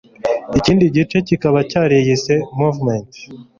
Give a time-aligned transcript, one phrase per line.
[0.57, 3.11] ikindi gice kikaba cyariyise Mouvement